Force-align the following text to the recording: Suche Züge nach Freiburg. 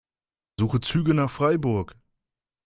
Suche 0.59 0.81
Züge 0.81 1.13
nach 1.13 1.29
Freiburg. 1.29 1.95